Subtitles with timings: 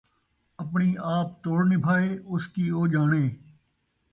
[0.63, 3.25] اپݨی آپ توڑ نبھائے، اس کی او ڄاݨے